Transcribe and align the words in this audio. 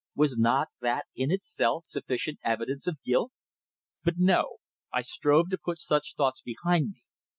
Was 0.15 0.35
not 0.35 0.69
that 0.81 1.05
in 1.15 1.29
itself 1.29 1.85
sufficient 1.87 2.39
evidence 2.43 2.87
of 2.87 2.97
guilt? 3.03 3.31
But 4.03 4.15
no! 4.17 4.57
I 4.91 5.03
strove 5.03 5.51
to 5.51 5.59
put 5.63 5.79
such 5.79 6.15
thoughts 6.17 6.41
behind 6.41 6.89
me. 6.89 7.03